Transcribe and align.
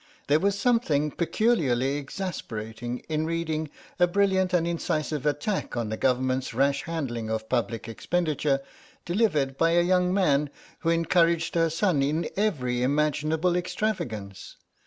There 0.25 0.39
was 0.39 0.57
something 0.57 1.11
peculiarly 1.11 1.97
exasperating 1.97 3.03
in 3.07 3.27
reading 3.27 3.69
a 3.99 4.07
brilliant 4.07 4.51
and 4.51 4.65
incisive 4.67 5.27
attack 5.27 5.77
on 5.77 5.89
the 5.89 5.95
Government's 5.95 6.55
rash 6.55 6.81
handling 6.85 7.29
of 7.29 7.47
public 7.47 7.87
expenditure 7.87 8.61
delivered 9.05 9.59
by 9.59 9.73
a 9.73 9.83
young 9.83 10.11
man 10.11 10.49
who 10.79 10.89
encouraged 10.89 11.53
her 11.53 11.69
son 11.69 12.01
in 12.01 12.27
every 12.35 12.81
imaginable 12.81 13.55
extravagance. 13.55 14.55